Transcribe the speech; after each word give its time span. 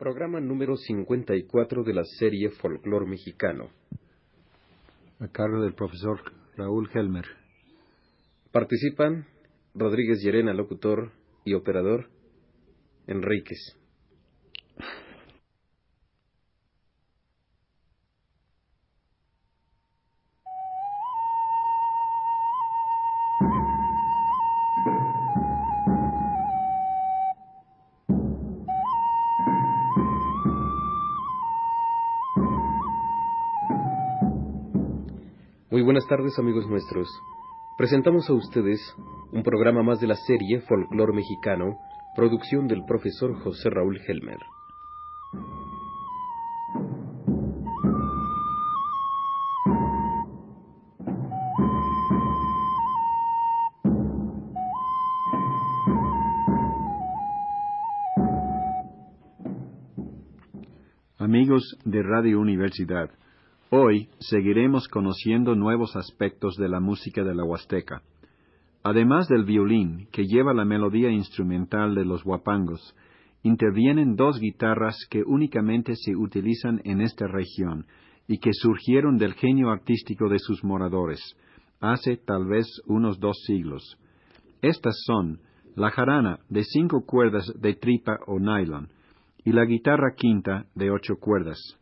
Programa 0.00 0.40
número 0.40 0.78
54 0.78 1.84
de 1.84 1.92
la 1.92 2.04
serie 2.04 2.48
Folclor 2.48 3.06
Mexicano. 3.06 3.68
A 5.18 5.28
cargo 5.28 5.60
del 5.60 5.74
profesor 5.74 6.22
Raúl 6.56 6.88
Helmer. 6.94 7.26
Participan 8.50 9.26
Rodríguez 9.74 10.22
Llerena, 10.22 10.54
locutor 10.54 11.12
y 11.44 11.52
operador, 11.52 12.08
Enríquez. 13.08 13.76
Muy 35.80 35.86
buenas 35.86 36.06
tardes 36.06 36.38
amigos 36.38 36.68
nuestros. 36.68 37.08
Presentamos 37.78 38.28
a 38.28 38.34
ustedes 38.34 38.94
un 39.32 39.42
programa 39.42 39.82
más 39.82 39.98
de 39.98 40.08
la 40.08 40.14
serie 40.14 40.60
Folclor 40.60 41.14
Mexicano, 41.14 41.78
producción 42.14 42.68
del 42.68 42.84
profesor 42.84 43.34
José 43.42 43.70
Raúl 43.70 43.98
Helmer. 44.06 44.36
Amigos 61.16 61.78
de 61.86 62.02
Radio 62.02 62.38
Universidad, 62.38 63.08
hoy 63.70 64.08
seguiremos 64.18 64.88
conociendo 64.88 65.54
nuevos 65.54 65.94
aspectos 65.94 66.56
de 66.56 66.68
la 66.68 66.80
música 66.80 67.22
de 67.22 67.34
la 67.34 67.44
Huasteca. 67.44 68.02
Además 68.82 69.28
del 69.28 69.44
violín, 69.44 70.08
que 70.10 70.26
lleva 70.26 70.52
la 70.52 70.64
melodía 70.64 71.10
instrumental 71.10 71.94
de 71.94 72.04
los 72.04 72.24
huapangos, 72.24 72.96
intervienen 73.44 74.16
dos 74.16 74.40
guitarras 74.40 74.96
que 75.08 75.22
únicamente 75.24 75.94
se 75.94 76.16
utilizan 76.16 76.80
en 76.84 77.00
esta 77.00 77.28
región 77.28 77.86
y 78.26 78.38
que 78.38 78.50
surgieron 78.52 79.18
del 79.18 79.34
genio 79.34 79.70
artístico 79.70 80.28
de 80.28 80.40
sus 80.40 80.64
moradores, 80.64 81.20
hace 81.80 82.16
tal 82.16 82.46
vez 82.46 82.66
unos 82.86 83.20
dos 83.20 83.36
siglos. 83.46 83.96
Estas 84.62 84.94
son 85.06 85.38
la 85.76 85.90
jarana 85.90 86.40
de 86.48 86.64
cinco 86.64 87.04
cuerdas 87.06 87.46
de 87.60 87.74
tripa 87.74 88.18
o 88.26 88.40
nylon 88.40 88.88
y 89.44 89.52
la 89.52 89.64
guitarra 89.64 90.14
quinta 90.16 90.66
de 90.74 90.90
ocho 90.90 91.16
cuerdas. 91.20 91.79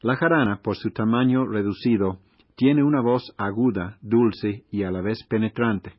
La 0.00 0.14
jarana, 0.14 0.60
por 0.62 0.76
su 0.76 0.90
tamaño 0.90 1.44
reducido, 1.44 2.18
tiene 2.56 2.84
una 2.84 3.00
voz 3.00 3.34
aguda, 3.36 3.98
dulce 4.00 4.64
y 4.70 4.84
a 4.84 4.92
la 4.92 5.00
vez 5.00 5.24
penetrante, 5.28 5.92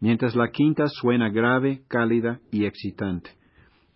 mientras 0.00 0.34
la 0.34 0.50
quinta 0.50 0.86
suena 0.88 1.28
grave, 1.28 1.82
cálida 1.88 2.40
y 2.50 2.64
excitante. 2.64 3.30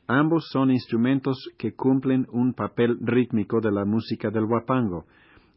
Ambos 0.07 0.47
son 0.53 0.71
instrumentos 0.71 1.39
que 1.59 1.75
cumplen 1.75 2.27
un 2.33 2.53
papel 2.53 2.99
rítmico 3.01 3.61
de 3.61 3.73
la 3.73 3.87
música 3.87 4.31
del 4.31 4.45
huapango, 4.45 5.07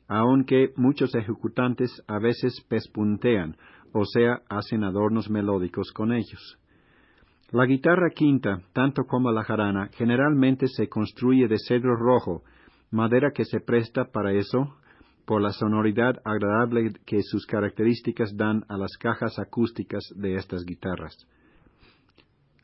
aunque 0.08 0.72
muchos 0.78 1.14
ejecutantes 1.14 1.92
a 2.08 2.20
veces 2.20 2.66
pespuntean, 2.70 3.58
o 3.92 4.06
sea, 4.06 4.42
hacen 4.50 4.86
adornos 4.86 5.30
melódicos 5.30 5.92
con 5.92 6.14
ellos. 6.14 6.58
La 7.52 7.66
guitarra 7.66 8.12
quinta, 8.12 8.62
tanto 8.74 9.04
como 9.04 9.32
la 9.32 9.44
jarana, 9.44 9.90
generalmente 9.94 10.68
se 10.68 10.88
construye 10.88 11.48
de 11.48 11.58
cedro 11.58 11.96
rojo, 11.96 12.44
madera 12.92 13.32
que 13.32 13.46
se 13.46 13.60
presta 13.60 14.06
para 14.06 14.34
eso, 14.34 14.76
por 15.26 15.42
la 15.42 15.52
sonoridad 15.52 16.16
agradable 16.26 16.94
que 17.06 17.22
sus 17.22 17.46
características 17.46 18.36
dan 18.36 18.64
a 18.68 18.78
las 18.78 18.98
cajas 18.98 19.38
acústicas 19.38 20.04
de 20.16 20.36
estas 20.36 20.66
guitarras. 20.66 21.16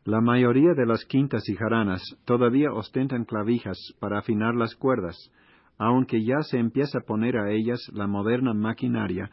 La 0.04 0.22
mayoría 0.22 0.74
de 0.74 0.86
las 0.86 1.06
quintas 1.06 1.48
y 1.50 1.56
jaranas 1.56 2.02
todavía 2.26 2.72
ostentan 2.72 3.26
clavijas 3.26 3.78
para 4.00 4.20
afinar 4.20 4.56
las 4.56 4.76
cuerdas, 4.76 5.16
aunque 5.78 6.24
ya 6.24 6.42
se 6.42 6.58
empieza 6.58 7.00
a 7.00 7.06
poner 7.06 7.38
a 7.38 7.52
ellas 7.52 7.80
la 7.94 8.08
moderna 8.08 8.54
maquinaria, 8.54 9.30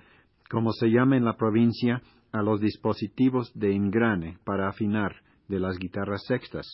como 0.50 0.72
se 0.72 0.88
llama 0.88 1.16
en 1.16 1.24
la 1.24 1.36
provincia 1.36 2.02
a 2.32 2.42
los 2.42 2.60
dispositivos 2.60 3.52
de 3.54 3.74
engrane 3.74 4.38
para 4.44 4.68
afinar 4.68 5.16
de 5.48 5.60
las 5.60 5.78
guitarras 5.78 6.24
sextas. 6.26 6.66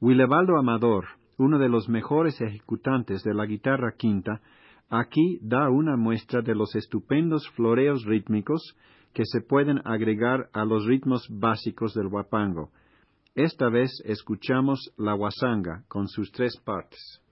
Willebaldo 0.00 0.56
Amador, 0.58 1.06
uno 1.42 1.58
de 1.58 1.68
los 1.68 1.88
mejores 1.88 2.40
ejecutantes 2.40 3.22
de 3.22 3.34
la 3.34 3.46
guitarra 3.46 3.92
quinta, 3.96 4.40
Aquí 4.94 5.38
da 5.40 5.70
una 5.70 5.96
muestra 5.96 6.42
de 6.42 6.54
los 6.54 6.74
estupendos 6.74 7.48
floreos 7.56 8.04
rítmicos 8.04 8.76
que 9.14 9.22
se 9.24 9.40
pueden 9.40 9.80
agregar 9.86 10.50
a 10.52 10.66
los 10.66 10.84
ritmos 10.84 11.26
básicos 11.30 11.94
del 11.94 12.08
huapango. 12.08 12.70
Esta 13.34 13.70
vez 13.70 13.90
escuchamos 14.04 14.92
la 14.98 15.14
huasanga 15.14 15.84
con 15.88 16.08
sus 16.08 16.30
tres 16.30 16.58
partes. 16.62 17.22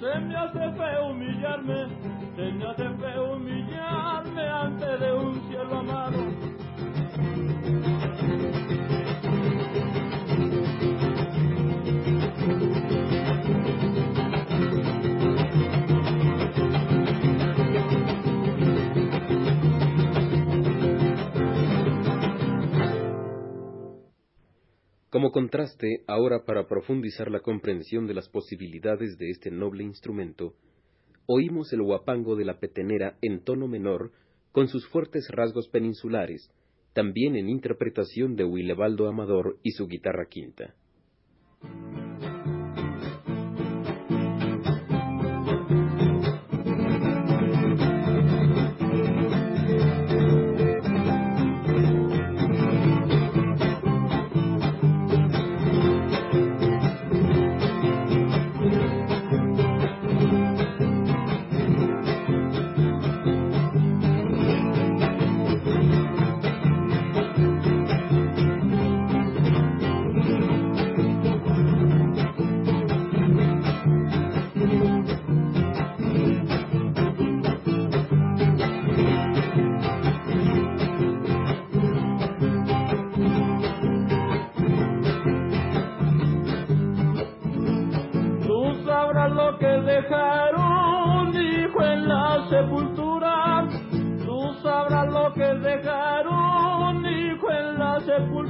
se 0.00 0.20
me 0.20 0.36
hace 0.36 0.72
feo 0.72 1.10
humillarme. 1.10 1.86
Como 25.20 25.32
contraste, 25.32 26.02
ahora 26.06 26.46
para 26.46 26.66
profundizar 26.66 27.30
la 27.30 27.40
comprensión 27.40 28.06
de 28.06 28.14
las 28.14 28.30
posibilidades 28.30 29.18
de 29.18 29.28
este 29.28 29.50
noble 29.50 29.84
instrumento, 29.84 30.54
oímos 31.26 31.74
el 31.74 31.82
guapango 31.82 32.36
de 32.36 32.46
la 32.46 32.58
petenera 32.58 33.18
en 33.20 33.44
tono 33.44 33.68
menor, 33.68 34.12
con 34.50 34.68
sus 34.68 34.88
fuertes 34.88 35.28
rasgos 35.28 35.68
peninsulares, 35.68 36.50
también 36.94 37.36
en 37.36 37.50
interpretación 37.50 38.34
de 38.34 38.44
Willebaldo 38.44 39.08
Amador 39.08 39.58
y 39.62 39.72
su 39.72 39.88
guitarra 39.88 40.24
quinta. 40.24 40.74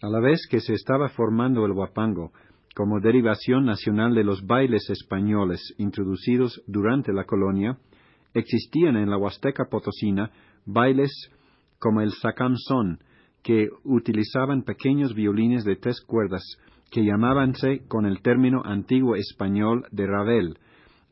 la 0.00 0.20
vez 0.20 0.46
que 0.48 0.60
se 0.60 0.74
estaba 0.74 1.08
formando 1.08 1.66
el 1.66 1.72
huapango, 1.72 2.32
como 2.74 3.00
derivación 3.00 3.64
nacional 3.64 4.14
de 4.14 4.22
los 4.22 4.46
bailes 4.46 4.88
españoles 4.90 5.74
introducidos 5.78 6.62
durante 6.68 7.12
la 7.12 7.24
colonia, 7.24 7.78
existían 8.34 8.96
en 8.96 9.10
la 9.10 9.16
Huasteca 9.16 9.64
Potosina 9.68 10.30
bailes 10.64 11.10
como 11.80 12.00
el 12.00 12.12
sacamzón, 12.12 13.00
que 13.42 13.68
utilizaban 13.84 14.62
pequeños 14.62 15.14
violines 15.14 15.64
de 15.64 15.76
tres 15.76 16.00
cuerdas, 16.02 16.42
que 16.90 17.04
llamábanse 17.04 17.86
con 17.88 18.06
el 18.06 18.22
término 18.22 18.62
antiguo 18.64 19.16
español 19.16 19.86
de 19.90 20.06
Ravel, 20.06 20.58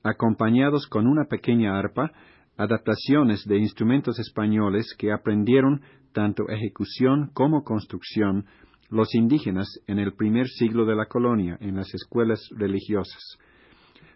acompañados 0.05 0.87
con 0.87 1.07
una 1.07 1.25
pequeña 1.25 1.79
arpa, 1.79 2.13
adaptaciones 2.57 3.45
de 3.47 3.59
instrumentos 3.59 4.19
españoles 4.19 4.95
que 4.99 5.13
aprendieron 5.13 5.83
tanto 6.13 6.49
ejecución 6.49 7.31
como 7.35 7.65
construcción 7.65 8.47
los 8.91 9.15
indígenas 9.15 9.69
en 9.87 9.99
el 9.99 10.15
primer 10.15 10.47
siglo 10.49 10.85
de 10.87 10.95
la 10.95 11.07
colonia 11.07 11.57
en 11.61 11.77
las 11.77 11.93
escuelas 11.95 12.41
religiosas. 12.57 13.39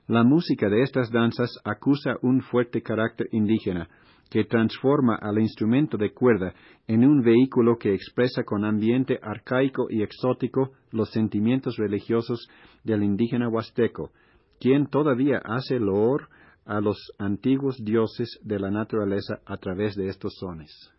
La 0.07 0.25
música 0.25 0.69
de 0.69 0.83
estas 0.83 1.11
danzas 1.11 1.51
acusa 1.65 2.17
un 2.23 2.41
fuerte 2.41 2.83
carácter 2.83 3.29
indígena, 3.33 3.89
que 4.31 4.45
transforma 4.45 5.17
al 5.17 5.39
instrumento 5.41 5.97
de 5.97 6.13
cuerda 6.13 6.55
en 6.87 7.05
un 7.05 7.21
vehículo 7.21 7.77
que 7.79 7.93
expresa 7.93 8.45
con 8.45 8.65
ambiente 8.65 9.19
arcaico 9.21 9.89
y 9.91 10.03
exótico 10.03 10.71
los 10.93 11.11
sentimientos 11.11 11.77
religiosos 11.77 12.49
del 12.85 13.03
indígena 13.03 13.49
huasteco, 13.49 14.13
quien 14.61 14.87
todavía 14.87 15.41
hace 15.45 15.81
loor 15.81 16.29
a 16.65 16.81
los 16.81 16.97
antiguos 17.19 17.77
dioses 17.83 18.39
de 18.45 18.61
la 18.61 18.71
naturaleza 18.71 19.41
a 19.45 19.57
través 19.57 19.97
de 19.97 20.07
estos 20.07 20.35
sones. 20.39 20.93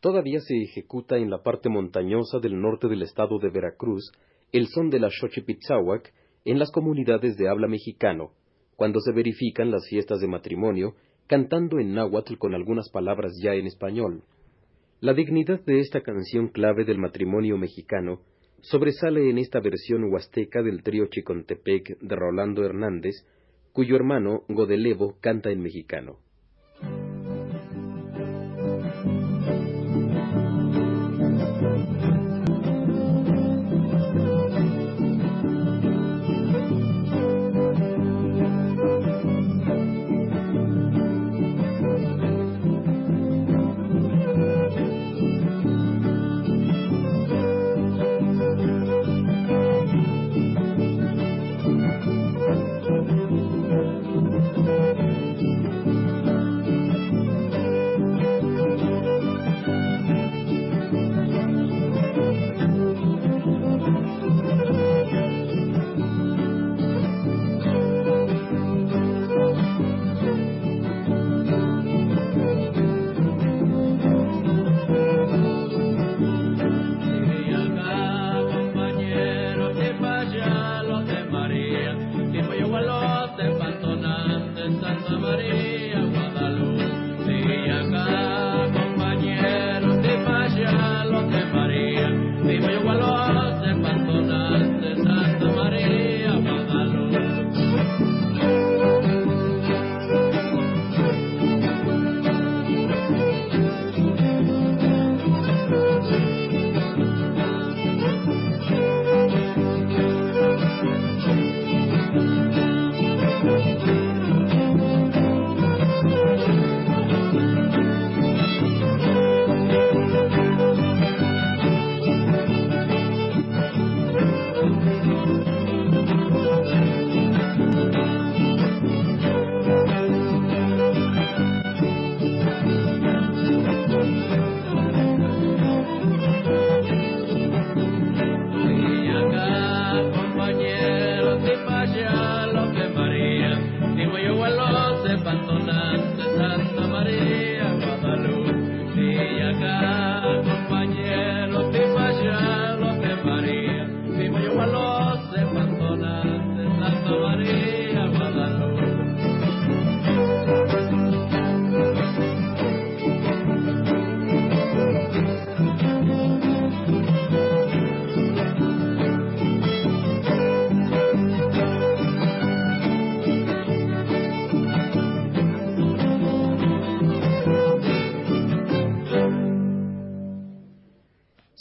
Todavía 0.00 0.40
se 0.40 0.56
ejecuta 0.62 1.18
en 1.18 1.28
la 1.28 1.42
parte 1.42 1.68
montañosa 1.68 2.38
del 2.38 2.58
norte 2.60 2.88
del 2.88 3.02
estado 3.02 3.38
de 3.38 3.50
Veracruz 3.50 4.10
el 4.50 4.66
son 4.68 4.90
de 4.90 4.98
la 4.98 5.10
Xochipitzahuac 5.10 6.12
en 6.44 6.58
las 6.58 6.70
comunidades 6.72 7.36
de 7.36 7.48
habla 7.48 7.68
mexicano, 7.68 8.32
cuando 8.76 9.00
se 9.00 9.12
verifican 9.12 9.70
las 9.70 9.86
fiestas 9.88 10.20
de 10.20 10.26
matrimonio, 10.26 10.94
cantando 11.26 11.78
en 11.78 11.92
náhuatl 11.92 12.36
con 12.38 12.54
algunas 12.54 12.90
palabras 12.90 13.32
ya 13.42 13.54
en 13.54 13.66
español. 13.66 14.24
La 15.00 15.12
dignidad 15.12 15.60
de 15.64 15.80
esta 15.80 16.00
canción 16.00 16.48
clave 16.48 16.84
del 16.84 16.98
matrimonio 16.98 17.58
mexicano 17.58 18.20
sobresale 18.62 19.28
en 19.30 19.38
esta 19.38 19.60
versión 19.60 20.04
huasteca 20.04 20.62
del 20.62 20.82
trío 20.82 21.06
Chicontepec 21.06 21.98
de 22.00 22.16
Rolando 22.16 22.64
Hernández, 22.64 23.26
cuyo 23.72 23.96
hermano 23.96 24.44
Godelevo 24.48 25.18
canta 25.20 25.50
en 25.50 25.60
mexicano. 25.60 26.18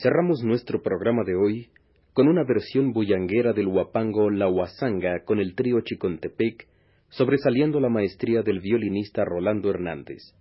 Cerramos 0.09 0.43
nuestro 0.43 0.81
programa 0.81 1.23
de 1.23 1.35
hoy 1.35 1.69
con 2.13 2.27
una 2.27 2.43
versión 2.43 2.93
bullanguera 2.93 3.53
del 3.53 3.67
huapango 3.67 4.31
La 4.31 4.49
Huasanga 4.49 5.23
con 5.23 5.39
el 5.39 5.53
trío 5.53 5.81
Chicontepec, 5.81 6.67
sobresaliendo 7.09 7.79
la 7.79 7.89
maestría 7.89 8.41
del 8.41 8.59
violinista 8.59 9.23
Rolando 9.23 9.69
Hernández. 9.69 10.33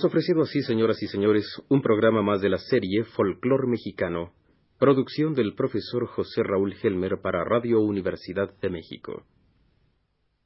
Hemos 0.00 0.12
ofrecido 0.12 0.40
así, 0.40 0.62
señoras 0.62 1.02
y 1.02 1.08
señores, 1.08 1.44
un 1.68 1.82
programa 1.82 2.22
más 2.22 2.40
de 2.40 2.48
la 2.48 2.56
serie 2.56 3.04
Folclor 3.04 3.68
Mexicano, 3.68 4.32
producción 4.78 5.34
del 5.34 5.54
profesor 5.54 6.06
José 6.06 6.42
Raúl 6.42 6.74
Helmer 6.82 7.20
para 7.20 7.44
Radio 7.44 7.80
Universidad 7.80 8.48
de 8.62 8.70
México. 8.70 9.26